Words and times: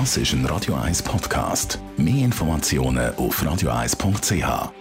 Das 0.00 0.16
ist 0.16 0.32
ein 0.32 0.44
Radio 0.46 0.74
1 0.74 1.02
Podcast. 1.02 1.78
Mehr 1.96 2.24
Informationen 2.24 3.14
auf 3.14 3.40
radio1.ch. 3.40 4.72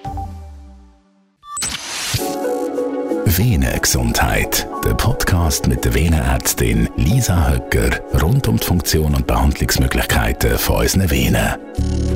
Venengesundheit. 3.25 4.67
Der 4.83 4.95
Podcast 4.95 5.67
mit 5.67 5.85
der 5.85 5.93
Venenärztin 5.93 6.89
Lisa 6.95 7.47
Höcker 7.47 7.99
rund 8.23 8.47
um 8.47 8.57
die 8.57 8.65
Funktion 8.65 9.13
und 9.13 9.27
Behandlungsmöglichkeiten 9.27 10.57
von 10.57 10.77
unseren 10.77 11.11
Venen. 11.11 11.59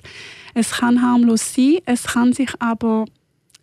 Es 0.53 0.71
kann 0.71 1.01
harmlos 1.01 1.55
sein, 1.55 1.79
es 1.85 2.03
kann 2.03 2.33
sich 2.33 2.49
aber 2.59 3.05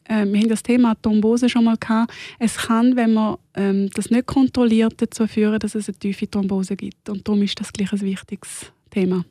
äh, 0.09 0.27
wir 0.27 0.41
haben 0.41 0.49
das 0.49 0.63
Thema 0.63 0.95
Thrombose 1.01 1.49
schon 1.49 1.65
mal 1.65 1.77
gehabt. 1.77 2.13
Es 2.39 2.57
kann, 2.57 2.97
wenn 2.97 3.15
man 3.15 3.37
ähm, 3.55 3.91
das 3.95 4.11
nicht 4.11 4.27
kontrolliert, 4.27 4.95
dazu 4.99 5.27
führen, 5.27 5.59
dass 5.59 5.75
es 5.75 5.89
eine 5.89 5.99
tiefe 5.99 6.31
Thrombose 6.31 6.77
gibt. 6.77 7.09
Und 7.09 7.27
darum 7.27 7.43
ist 7.43 7.61
das 7.61 7.73
gleich 7.73 7.93
ein 7.93 8.01
wichtiges 8.01 8.73
Thema. 8.91 9.25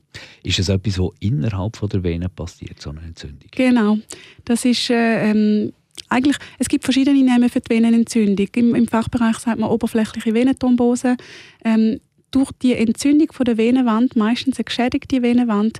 Ist 0.43 0.59
es 0.59 0.69
etwas, 0.69 0.99
was 0.99 1.09
innerhalb 1.19 1.75
von 1.75 1.89
der 1.89 2.03
Vene 2.03 2.29
passiert, 2.29 2.81
so 2.81 2.91
eine 2.91 3.01
Entzündung? 3.01 3.49
Genau. 3.51 3.97
Das 4.45 4.65
ist 4.65 4.89
äh, 4.89 5.31
ähm, 5.31 5.73
eigentlich, 6.09 6.37
es 6.59 6.69
gibt 6.69 6.83
verschiedene 6.83 7.23
Namen 7.23 7.49
für 7.49 7.59
die 7.59 7.69
Venenentzündung. 7.69 8.47
Im, 8.55 8.75
Im, 8.75 8.87
Fachbereich 8.87 9.37
sagt 9.39 9.59
man 9.59 9.69
oberflächliche 9.69 10.33
Venenthrombose. 10.33 11.17
Ähm, 11.65 11.99
durch 12.31 12.51
die 12.61 12.75
Entzündung 12.75 13.31
von 13.31 13.45
der 13.45 13.57
Venenwand, 13.57 14.15
meistens 14.15 14.57
eine 14.57 14.65
geschädigte 14.65 15.21
Venenwand, 15.21 15.79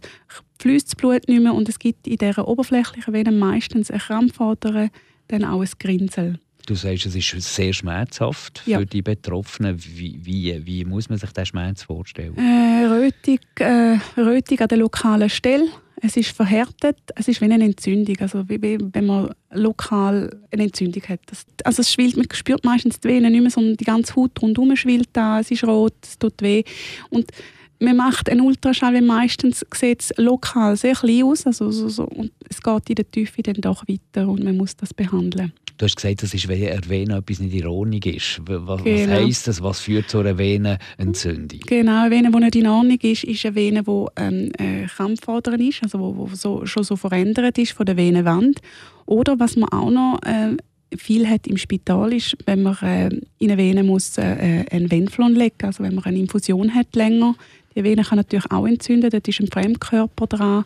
fließt 0.59 0.88
das 0.88 0.95
Blut 0.95 1.28
nicht 1.28 1.42
mehr 1.42 1.53
und 1.53 1.70
es 1.70 1.80
gibt 1.80 2.08
in 2.08 2.17
dieser 2.17 2.48
oberflächlichen 2.48 3.14
Vene 3.14 3.31
meistens 3.31 3.92
eine 3.92 4.00
Krampfader, 4.00 4.90
dann 5.28 5.44
auch 5.44 5.62
ein 5.62 5.70
Grinsel. 5.80 6.40
Du 6.66 6.75
sagst, 6.75 7.06
es 7.06 7.16
ist 7.16 7.56
sehr 7.56 7.72
schmerzhaft 7.72 8.59
für 8.59 8.86
die 8.86 9.02
Betroffenen. 9.02 9.81
Wie, 9.81 10.20
wie, 10.22 10.66
wie, 10.66 10.84
muss 10.84 11.08
man 11.08 11.18
sich 11.18 11.31
diesen 11.31 11.45
Schmerz 11.45 11.84
vorstellen? 11.84 12.36
Äh, 12.36 12.86
Rötung, 12.86 13.40
äh, 13.59 13.98
Rötung 14.18 14.59
an 14.59 14.68
der 14.68 14.78
lokalen 14.78 15.30
Stelle. 15.30 15.70
Es 16.02 16.16
ist 16.16 16.30
verhärtet. 16.30 16.98
Es 17.16 17.28
ist 17.28 17.42
wie 17.42 17.45
eine 17.45 17.64
Entzündung. 17.64 18.17
Also 18.20 18.48
wie, 18.48 18.62
wie 18.62 18.78
wenn 18.94 19.06
man 19.06 19.34
lokal 19.52 20.30
eine 20.52 20.64
Entzündung 20.64 21.03
hat. 21.03 21.22
Das, 21.26 21.45
also 21.64 21.81
es 21.81 21.92
schwillt, 21.92 22.17
man 22.17 22.28
spürt 22.34 22.64
meistens 22.64 23.00
die 23.00 23.08
Venen 23.08 23.31
nicht 23.31 23.42
mehr, 23.42 23.52
sondern 23.52 23.78
die 23.78 23.86
ganze 23.86 24.16
Haut 24.16 24.40
rundherum 24.42 24.75
schwillt 24.75 25.09
da. 25.14 25.40
Es 25.40 25.50
ist 25.50 25.64
rot, 25.64 25.95
es 26.03 26.20
tut 26.20 26.42
weh. 26.42 26.64
Und 27.09 27.31
man 27.80 27.95
macht 27.95 28.30
einen 28.30 28.42
Ultraschall, 28.42 28.94
weil 28.94 29.02
meistens 29.02 29.66
sieht 29.73 30.02
es 30.02 30.14
lokal 30.18 30.78
sehr 30.78 30.95
klein 30.95 31.23
aus. 31.23 31.45
Also 31.45 31.72
so, 31.72 31.90
so, 31.90 32.06
und 32.06 32.31
es 32.50 32.62
geht 32.62 32.90
in 32.90 32.95
der 32.95 33.12
Tiefe 33.12 33.42
dann 33.44 33.56
doch 33.56 33.84
weiter 33.88 34.28
und 34.28 34.44
man 34.44 34.58
muss 34.58 34.75
das 34.75 34.94
behandeln. 34.94 35.53
Du 35.78 35.86
hast 35.86 35.95
gesagt, 35.95 36.23
das 36.23 36.33
ist, 36.33 36.47
wenn 36.47 36.89
Vene 36.89 37.17
etwas 37.17 37.39
nicht 37.39 37.66
Ordnung 37.66 38.02
ist. 38.02 38.42
Was, 38.45 38.83
genau. 38.83 39.14
heisst 39.14 39.47
das? 39.47 39.61
Was 39.61 39.80
führt 39.80 40.09
zu 40.09 40.19
einer 40.19 40.38
Venenentzündung? 40.38 41.59
Genau, 41.67 42.02
eine 42.02 42.11
Vene, 42.11 42.31
die 42.31 42.39
nicht 42.39 42.56
in 42.56 42.67
Ordnung 42.67 42.97
ist, 43.00 43.23
ist 43.23 43.45
eine 43.45 43.56
Vene, 43.56 43.84
die 43.84 44.06
ähm, 44.16 44.52
äh, 44.58 44.88
Krampfader 44.88 45.59
ist, 45.59 45.84
also 45.84 46.00
wo, 46.00 46.17
wo 46.17 46.30
so, 46.34 46.66
schon 46.66 46.84
so 46.84 46.95
verändert 46.95 47.59
ist 47.59 47.74
von 47.74 47.85
der 47.85 47.96
Venenwand. 47.96 48.59
Oder 49.06 49.40
was 49.40 49.56
man 49.56 49.69
auch 49.69 49.91
noch 49.91 50.19
äh, 50.24 50.57
viel 50.97 51.29
hat 51.29 51.46
im 51.46 51.57
Spital 51.57 52.12
ist, 52.12 52.35
wenn 52.46 52.63
man 52.63 52.78
äh, 52.81 53.09
in 53.38 53.52
eine 53.52 53.57
Vene 53.57 53.84
muss 53.84 54.18
äh, 54.18 54.62
äh 54.62 54.66
einen 54.72 54.90
Venflon 54.90 55.35
legen, 55.35 55.63
also 55.63 55.84
wenn 55.84 55.94
man 55.94 56.06
eine 56.06 56.18
Infusion 56.18 56.73
hat 56.73 56.96
länger. 56.96 57.35
Die 57.75 57.84
Vene 57.84 58.03
kann 58.03 58.18
natürlich 58.18 58.50
auch 58.50 58.66
entzünden, 58.66 59.12
dort 59.12 59.28
ist 59.28 59.40
ein 59.40 59.47
Fremdkörper 59.47 60.25
dran. 60.25 60.63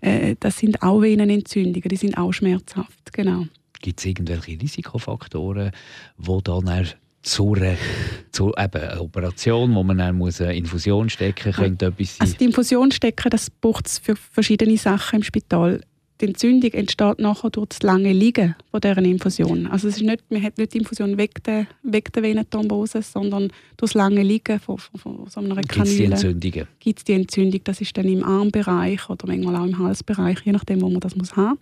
Äh, 0.00 0.36
das 0.40 0.58
sind 0.58 0.82
auch 0.82 1.02
Venenentzündungen, 1.02 1.88
die 1.88 1.96
sind 1.96 2.16
auch 2.16 2.32
schmerzhaft, 2.32 3.12
genau. 3.12 3.44
Gibt 3.86 4.00
es 4.00 4.06
irgendwelche 4.06 4.60
Risikofaktoren, 4.60 5.70
die 6.18 6.42
dann 6.42 6.86
zur, 7.22 7.56
zur 8.32 8.58
eben 8.58 8.82
einer 8.82 9.00
Operation, 9.00 9.72
wo 9.76 9.84
man 9.84 9.98
dann 9.98 10.16
muss 10.16 10.40
eine 10.40 10.56
Infusion 10.56 11.08
stecken 11.08 11.50
muss, 11.50 11.56
könnte 11.56 11.86
etwas 11.86 12.16
sein? 12.16 12.26
Also 12.26 12.36
die 12.36 12.46
Infusion 12.46 12.90
stecken, 12.90 13.30
das 13.30 13.48
braucht 13.48 13.86
es 13.86 14.00
für 14.00 14.16
verschiedene 14.16 14.76
Sachen 14.76 15.20
im 15.20 15.22
Spital 15.22 15.82
die 16.20 16.26
Entzündung 16.26 16.72
entsteht 16.72 17.18
nachher 17.18 17.50
durch 17.50 17.68
das 17.68 17.82
lange 17.82 18.12
Liegen 18.12 18.54
von 18.70 18.80
dieser 18.80 18.98
Infusion. 18.98 19.66
Also 19.66 19.88
es 19.88 19.96
ist 19.96 20.02
nicht, 20.02 20.22
man 20.30 20.42
hat 20.42 20.56
nicht 20.56 20.72
die 20.72 20.78
Infusion 20.78 21.18
weg 21.18 21.42
der, 21.44 21.66
weg 21.82 22.12
der 22.12 22.22
Venenthrombose, 22.22 23.02
sondern 23.02 23.48
durch 23.76 23.92
das 23.92 23.94
lange 23.94 24.22
Liegen 24.22 24.58
von, 24.58 24.78
von, 24.78 25.00
von 25.00 25.26
so 25.28 25.40
einer 25.40 25.60
Kanüle. 25.62 25.66
Gibt 25.66 25.86
es 25.86 25.96
die 25.96 26.04
Entzündungen? 26.04 26.68
Gibt 26.80 26.98
es 26.98 27.04
die 27.04 27.12
Entzündung, 27.12 27.60
das 27.64 27.80
ist 27.80 27.96
dann 27.96 28.08
im 28.08 28.24
Armbereich 28.24 29.10
oder 29.10 29.26
manchmal 29.26 29.56
auch 29.56 29.66
im 29.66 29.78
Halsbereich, 29.78 30.38
je 30.44 30.52
nachdem, 30.52 30.80
wo 30.80 30.88
man 30.88 31.00
das 31.00 31.16
muss 31.16 31.36
haben. 31.36 31.58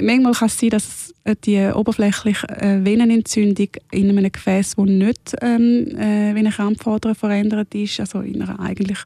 Manchmal 0.00 0.32
kann 0.32 0.48
es 0.48 0.58
sein, 0.58 0.70
dass 0.70 1.14
die 1.44 1.70
oberflächliche 1.74 2.48
äh, 2.48 2.84
Venenentzündung 2.84 3.68
in 3.90 4.08
einem 4.08 4.32
Gefäß, 4.32 4.76
das 4.76 4.86
nicht 4.86 5.36
ähm, 5.42 5.88
äh, 5.96 6.34
wie 6.34 6.38
eine 6.38 6.50
Krampfader 6.50 7.14
verändert 7.14 7.74
ist, 7.74 8.00
also 8.00 8.20
in 8.20 8.40
einer 8.40 8.58
eigentlich 8.60 8.98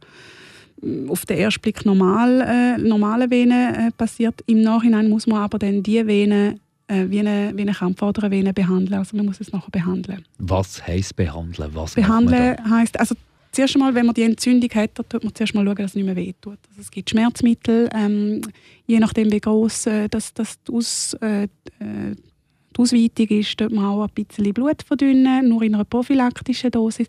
auf 1.08 1.26
den 1.26 1.38
ersten 1.38 1.60
Blick 1.60 1.84
normal, 1.84 2.40
äh, 2.40 2.78
normale 2.78 3.30
Vene 3.30 3.88
äh, 3.88 3.90
passiert. 3.92 4.42
Im 4.46 4.62
Nachhinein 4.62 5.08
muss 5.08 5.26
man 5.26 5.42
aber 5.42 5.58
dann 5.58 5.82
die 5.82 6.06
Vene 6.06 6.58
äh, 6.86 7.06
wie 7.08 7.20
eine, 7.20 7.52
wie 7.54 7.62
eine 7.62 7.72
Krampfadervene 7.72 8.52
behandeln. 8.52 8.98
Also 8.98 9.16
man 9.16 9.26
muss 9.26 9.40
es 9.40 9.52
nachher 9.52 9.70
behandeln. 9.70 10.24
Was 10.38 10.86
heisst 10.86 11.16
behandeln? 11.16 11.70
Was 11.74 11.94
behandeln 11.94 12.58
heisst, 12.70 12.98
also 13.00 13.14
zuerst 13.52 13.74
einmal, 13.76 13.94
wenn 13.94 14.06
man 14.06 14.14
die 14.14 14.22
Entzündung 14.22 14.70
hat, 14.74 14.90
dann 14.94 15.08
tut 15.08 15.24
man 15.24 15.34
zuerst 15.34 15.54
mal 15.54 15.64
schauen, 15.64 15.76
dass 15.76 15.92
es 15.92 15.94
nicht 15.94 16.04
mehr 16.04 16.16
wehtut. 16.16 16.58
Also 16.68 16.80
es 16.80 16.90
gibt 16.90 17.10
Schmerzmittel, 17.10 17.88
ähm, 17.94 18.42
je 18.86 18.98
nachdem 18.98 19.30
wie 19.32 19.40
groß 19.40 19.86
äh, 19.86 20.08
das, 20.08 20.34
das 20.34 20.62
die, 20.62 20.72
Aus, 20.72 21.14
äh, 21.20 21.48
die 21.80 22.80
Ausweitung 22.80 23.26
ist, 23.28 23.56
tut 23.56 23.72
man 23.72 23.84
auch 23.84 24.02
ein 24.02 24.10
bisschen 24.14 24.52
Blut 24.52 24.82
verdünnen, 24.82 25.48
nur 25.48 25.62
in 25.62 25.74
einer 25.74 25.84
prophylaktischen 25.84 26.70
Dosis. 26.70 27.06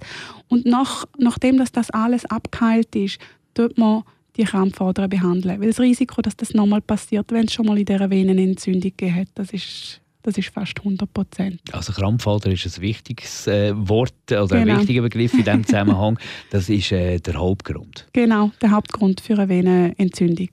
Und 0.47 0.65
nach, 0.65 1.05
nachdem 1.17 1.57
dass 1.57 1.71
das 1.71 1.89
alles 1.89 2.25
abgeheilt 2.25 2.95
ist, 2.95 3.19
tut 3.55 3.77
man 3.77 4.03
die 4.37 4.43
Krampfadern 4.43 5.09
behandeln. 5.09 5.59
Weil 5.59 5.67
das 5.67 5.79
Risiko, 5.79 6.21
dass 6.21 6.35
das 6.35 6.53
nochmal 6.53 6.81
passiert, 6.81 7.31
wenn 7.31 7.45
es 7.45 7.53
schon 7.53 7.65
mal 7.65 7.77
in 7.77 7.85
dieser 7.85 8.09
Venenentzündung 8.09 8.81
gegeben 8.81 9.15
hat, 9.15 9.27
das 9.35 9.51
ist, 9.51 10.01
das 10.23 10.37
ist 10.37 10.49
fast 10.49 10.77
100 10.79 11.11
Prozent. 11.11 11.61
Also 11.71 11.93
Krampfader 11.93 12.51
ist 12.51 12.65
ein 12.65 12.81
wichtiges 12.81 13.47
äh, 13.47 13.73
Wort 13.75 14.13
oder 14.29 14.47
genau. 14.47 14.73
ein 14.73 14.79
wichtiger 14.79 15.01
Begriff 15.01 15.33
in 15.33 15.43
diesem 15.43 15.65
Zusammenhang. 15.65 16.19
das 16.51 16.69
ist 16.69 16.91
äh, 16.91 17.19
der 17.19 17.35
Hauptgrund. 17.35 18.07
Genau, 18.13 18.51
der 18.61 18.71
Hauptgrund 18.71 19.21
für 19.21 19.33
eine 19.33 19.49
Venenentzündung. 19.49 20.49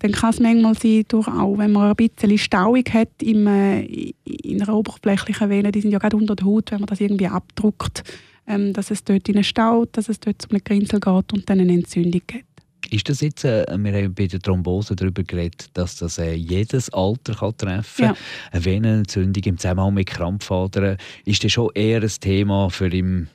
Dann 0.00 0.12
kann 0.12 0.30
es 0.30 0.40
manchmal 0.40 0.74
sein, 0.74 1.04
durch 1.08 1.28
auch, 1.28 1.58
wenn 1.58 1.72
man 1.72 1.90
ein 1.90 1.96
bisschen 1.96 2.38
Stauung 2.38 2.84
hat 2.90 3.10
im, 3.22 3.46
äh, 3.46 4.12
in 4.24 4.62
einer 4.62 4.74
oberflächlichen 4.74 5.50
Vene, 5.50 5.72
die 5.72 5.82
sind 5.82 5.90
ja 5.90 5.98
gerade 5.98 6.16
unter 6.16 6.36
der 6.36 6.46
Haut, 6.46 6.70
wenn 6.70 6.80
man 6.80 6.86
das 6.86 7.00
irgendwie 7.00 7.26
abdruckt, 7.26 8.02
ähm, 8.50 8.72
dass 8.72 8.90
es 8.90 9.04
dort 9.04 9.28
in 9.28 9.42
staut, 9.44 9.90
dass 9.92 10.08
es 10.08 10.20
dort 10.20 10.42
zu 10.42 10.50
einem 10.50 10.62
Grinsel 10.64 11.00
geht 11.00 11.32
und 11.32 11.48
dann 11.48 11.60
eine 11.60 11.72
Entzündung 11.72 12.22
gibt. 12.26 12.44
Ist 12.90 13.08
das 13.08 13.20
jetzt, 13.20 13.44
äh, 13.44 13.64
wir 13.78 13.92
haben 13.92 14.14
bei 14.14 14.26
der 14.26 14.40
Thrombose 14.40 14.96
darüber 14.96 15.22
geredet, 15.22 15.70
dass 15.74 15.96
das 15.96 16.18
äh, 16.18 16.32
jedes 16.32 16.90
Alter 16.90 17.34
kann 17.34 17.56
treffen 17.56 18.04
kann. 18.04 18.14
Ja. 18.14 18.20
Eine 18.50 18.64
Venenentzündung 18.64 19.42
im 19.44 19.58
Zusammenhang 19.58 19.94
mit 19.94 20.08
Krampfadern 20.08 20.96
ist 21.24 21.44
das 21.44 21.52
schon 21.52 21.70
eher 21.74 22.02
ein 22.02 22.10
Thema 22.20 22.68
für 22.70 22.88
im, 22.88 23.28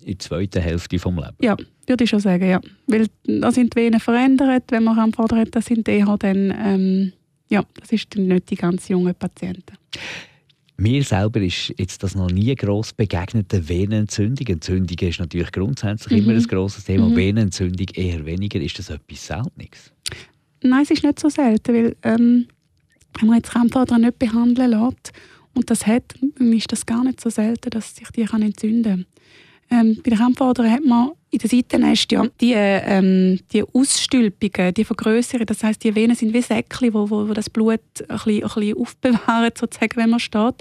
in 0.00 0.06
der 0.06 0.18
zweiten 0.18 0.62
Hälfte 0.62 0.96
des 0.96 1.04
Lebens? 1.04 1.34
Ja, 1.40 1.56
würde 1.86 2.04
ich 2.04 2.10
schon 2.10 2.20
sagen, 2.20 2.48
ja. 2.48 2.60
Weil 2.86 3.06
da 3.24 3.52
sind 3.52 3.74
die 3.74 3.80
Venen 3.80 4.00
verändert, 4.00 4.64
wenn 4.70 4.84
man 4.84 4.96
Krampfadern 4.96 5.40
hat, 5.40 5.54
das 5.54 5.66
sind 5.66 5.88
eher 5.88 6.16
dann, 6.18 6.52
ähm, 6.58 7.12
ja, 7.48 7.64
das 7.78 7.92
ist 7.92 8.16
dann 8.16 8.26
nicht 8.26 8.50
die 8.50 8.56
ganz 8.56 8.88
jungen 8.88 9.14
Patienten. 9.14 9.76
Mir 10.78 11.02
selber 11.02 11.40
ist 11.40 11.72
jetzt 11.78 12.02
das 12.02 12.14
noch 12.14 12.30
nie 12.30 12.54
gross 12.54 12.92
begegnet, 12.92 13.52
eine 13.52 13.66
Venenentzündung. 13.66 14.46
Entzündung 14.46 14.98
ist 15.08 15.20
natürlich 15.20 15.50
grundsätzlich 15.50 16.22
mhm. 16.22 16.30
immer 16.30 16.38
ein 16.38 16.46
grosses 16.46 16.84
Thema. 16.84 17.08
Mhm. 17.08 17.16
Venenentzündung 17.16 17.86
eher 17.94 18.26
weniger. 18.26 18.60
Ist 18.60 18.78
das 18.78 18.90
etwas 18.90 19.26
Seltenes? 19.26 19.92
Nein, 20.62 20.82
es 20.82 20.90
ist 20.90 21.02
nicht 21.02 21.18
so 21.18 21.28
selten, 21.30 21.74
weil 21.74 21.96
ähm, 22.02 22.46
wenn 23.18 23.28
man 23.28 23.38
jetzt 23.38 23.50
Krampfader 23.50 23.98
nicht 23.98 24.18
behandeln 24.18 24.70
lässt 24.70 25.12
und 25.54 25.70
das 25.70 25.86
hat, 25.86 26.14
ist 26.38 26.72
das 26.72 26.84
gar 26.84 27.04
nicht 27.04 27.20
so 27.20 27.30
selten, 27.30 27.70
dass 27.70 27.96
sich 27.96 28.08
die 28.08 28.24
kann 28.24 28.42
entzünden 28.42 28.82
kann. 28.82 29.06
Ähm, 29.70 29.96
bei 30.02 30.10
der 30.10 30.18
Krampfader 30.18 30.70
hat 30.70 30.84
man 30.84 31.12
in 31.30 31.38
den 31.38 31.50
Seitennästen, 31.50 32.30
die, 32.40 32.52
ähm, 32.54 33.40
die 33.52 33.62
Ausstülpungen, 33.62 34.72
die 34.72 34.84
Vergrößerungen, 34.84 35.46
das 35.46 35.62
heißt, 35.62 35.82
die 35.82 35.94
Venen 35.94 36.14
sind 36.14 36.32
wie 36.32 36.40
Säckchen, 36.40 36.94
wo, 36.94 37.10
wo, 37.10 37.28
wo 37.28 37.32
das 37.32 37.50
Blut 37.50 37.80
ein 37.98 38.06
bisschen, 38.06 38.44
ein 38.44 38.48
bisschen 38.48 38.78
aufbewahren, 38.78 39.50
sozusagen, 39.58 39.96
wenn 39.96 40.10
man 40.10 40.20
steht. 40.20 40.54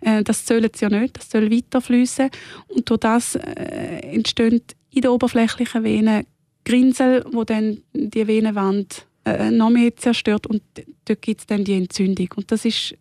Äh, 0.00 0.22
das 0.22 0.46
soll 0.46 0.64
es 0.64 0.80
ja 0.80 0.90
nicht, 0.90 1.16
das 1.16 1.30
soll 1.30 1.50
weiterfließen 1.50 2.30
und 2.68 2.88
durch 2.88 3.00
das 3.00 3.36
äh, 3.36 4.00
entstehen 4.12 4.60
in 4.90 5.00
der 5.00 5.12
oberflächlichen 5.12 5.82
Vene 5.82 6.26
Grinsel, 6.64 7.24
wo 7.32 7.44
dann 7.44 7.78
die 7.92 8.26
Venenwand 8.26 9.06
äh, 9.24 9.50
noch 9.50 9.70
mehr 9.70 9.96
zerstört 9.96 10.46
und 10.46 10.62
dort 11.04 11.22
gibt 11.22 11.40
es 11.40 11.46
dann 11.46 11.64
die 11.64 11.74
Entzündung. 11.74 12.28
Und 12.36 12.52
das 12.52 12.64
ist, 12.64 12.94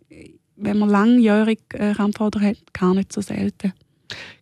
wenn 0.55 0.79
man 0.79 0.89
langjährig 0.89 1.59
äh, 1.73 1.93
Krampfader 1.93 2.41
hat, 2.41 2.73
gar 2.73 2.93
nicht 2.93 3.13
so 3.13 3.21
selten. 3.21 3.73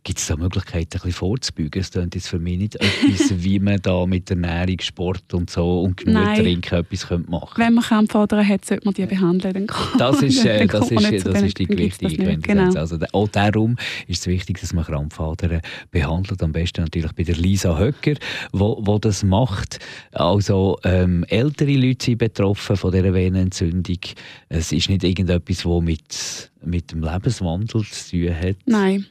Gibt 0.04 0.20
es 0.20 0.28
da 0.28 0.38
Möglichkeiten, 0.38 0.86
ein 0.86 0.90
bisschen 0.90 1.12
vorzubeugen? 1.12 1.82
Es 1.82 1.92
klingt 1.92 2.16
jetzt 2.16 2.30
für 2.30 2.40
mich 2.40 2.58
nicht 2.58 2.76
etwas, 2.80 3.44
wie 3.44 3.60
man 3.60 3.80
da 3.82 4.06
mit 4.06 4.30
Ernährung, 4.30 4.80
Sport 4.80 5.34
und 5.34 5.50
so 5.50 5.82
und 5.82 5.98
genug 5.98 6.24
Nein. 6.24 6.42
trinken 6.42 6.80
etwas 6.80 7.10
machen 7.10 7.28
könnte. 7.28 7.58
Wenn 7.58 7.74
man 7.74 7.84
Krampfadern 7.84 8.48
hat, 8.48 8.66
sollte 8.66 8.86
man 8.86 8.94
die 8.94 9.06
behandeln. 9.06 9.68
Dann 9.68 9.98
das 9.98 10.22
ist, 10.22 10.46
äh, 10.46 10.66
das 10.66 10.90
ist, 10.90 11.26
das 11.26 11.42
ist 11.42 11.60
die 11.60 11.70
wichtige 11.70 12.16
Quintessenz. 12.16 12.44
Genau. 12.44 12.80
Also, 12.80 12.98
auch 13.12 13.28
darum 13.28 13.76
ist 14.08 14.22
es 14.22 14.28
wichtig, 14.28 14.60
dass 14.62 14.74
man 14.74 14.86
Krampfadern 14.86 15.62
behandelt. 15.92 16.42
Am 16.42 16.54
besten 16.54 16.82
natürlich 16.82 17.12
bei 17.12 17.24
der 17.24 17.36
Lisa 17.36 17.78
Höcker, 17.78 18.14
wo, 18.54 18.82
wo 18.82 19.00
das 19.00 19.24
macht. 19.24 19.80
Also 20.12 20.80
ähm, 20.84 21.26
ältere 21.28 21.74
Leute 21.74 22.06
sind 22.06 22.18
betroffen 22.18 22.78
von 22.78 22.92
dieser 22.92 23.14
Venenentzündung. 23.14 24.00
Es 24.48 24.72
ist 24.72 24.90
nicht 24.90 25.04
irgendetwas, 25.04 25.64
das 25.64 25.82
mit, 25.82 26.52
mit 26.64 26.92
dem 26.92 27.04
Lebenswandel 27.04 27.84
zu 27.84 28.12
tun 28.12 28.36
hat. 28.36 28.56
Nein. 28.66 29.06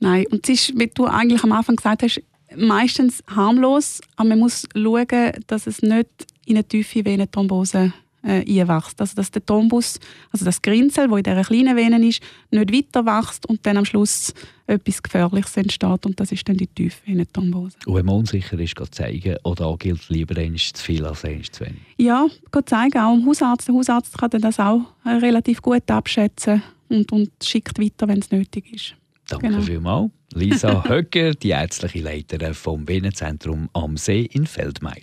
Nein, 0.00 0.26
und 0.30 0.48
es 0.48 0.68
ist, 0.68 0.78
wie 0.78 0.86
du 0.86 1.06
eigentlich 1.06 1.42
am 1.42 1.52
Anfang 1.52 1.76
gesagt 1.76 2.02
hast, 2.02 2.22
meistens 2.56 3.22
harmlos, 3.26 4.00
aber 4.16 4.30
man 4.30 4.40
muss 4.40 4.66
schauen, 4.74 5.32
dass 5.46 5.66
es 5.66 5.82
nicht 5.82 6.08
in 6.46 6.56
eine 6.56 6.64
tiefe 6.64 7.04
Venenthrombose 7.04 7.92
äh, 8.22 8.60
einwächst. 8.60 9.00
Also 9.00 9.14
dass 9.16 9.30
der 9.30 9.44
Thrombus, 9.44 9.98
also 10.32 10.44
das 10.44 10.62
Grinsel, 10.62 11.08
das 11.08 11.16
in 11.18 11.22
dieser 11.22 11.44
kleinen 11.44 11.76
Vene 11.76 12.06
ist, 12.06 12.22
nicht 12.50 12.72
weiter 12.72 13.04
wächst 13.06 13.46
und 13.46 13.64
dann 13.64 13.76
am 13.76 13.84
Schluss 13.84 14.34
etwas 14.66 15.02
Gefährliches 15.02 15.56
entsteht 15.56 16.04
und 16.04 16.18
das 16.18 16.32
ist 16.32 16.48
dann 16.48 16.56
die 16.56 16.66
tiefe 16.66 17.06
Venenthrombose. 17.06 17.76
Und 17.86 17.94
wenn 17.94 18.06
man 18.06 18.16
unsicher 18.16 18.58
ist, 18.58 18.76
geht 18.76 18.94
zeigen 18.94 19.36
oder 19.44 19.66
auch 19.66 19.78
gilt 19.78 20.08
lieber 20.08 20.38
eins 20.40 20.72
zu 20.72 20.82
viel 20.82 21.04
als 21.04 21.24
eins 21.24 21.50
zu 21.50 21.64
wenig? 21.64 21.80
Ja, 21.96 22.26
geht 22.52 22.68
zeigen, 22.68 22.98
auch 22.98 23.14
dem 23.14 23.26
Hausarzt. 23.26 23.68
Der 23.68 23.74
Hausarzt 23.74 24.16
kann 24.16 24.30
das 24.30 24.58
auch 24.58 24.82
äh, 25.04 25.10
relativ 25.10 25.62
gut 25.62 25.90
abschätzen 25.90 26.62
und, 26.88 27.12
und 27.12 27.30
schickt 27.42 27.78
weiter, 27.78 28.08
wenn 28.08 28.18
es 28.18 28.30
nötig 28.30 28.72
ist. 28.72 28.94
Danke 29.28 29.48
genau. 29.48 29.62
vielmals. 29.62 30.10
Lisa 30.34 30.84
Höcker, 30.88 31.32
die 31.32 31.50
ärztliche 31.50 32.00
Leiterin 32.00 32.54
vom 32.54 32.88
Venenzentrum 32.88 33.68
am 33.72 33.96
See 33.96 34.28
in 34.32 34.46
Feldmeilen. 34.46 35.02